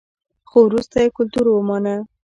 خو 0.49 0.57
وروسته 0.67 0.97
یې 1.03 1.09
کلتور 1.17 1.45
ومانه 1.49 1.95